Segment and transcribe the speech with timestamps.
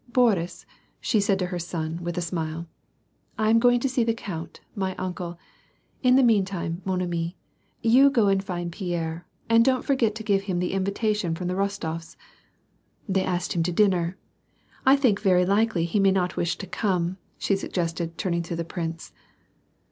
[0.11, 0.65] "Boris,"
[1.03, 2.65] said she to her son, and with a smile,"
[3.37, 5.37] I am going to see the count, my uncle;
[6.01, 7.37] in the meantime, inon ami,
[7.83, 11.53] you go and find Pierre, and don't forget to give him the invitation from the
[11.53, 12.15] Rostofs.
[13.07, 14.17] They ask him to dinner.
[14.87, 18.65] I think very likely he may not wish to come," she suggested, turning to the
[18.65, 19.13] prince.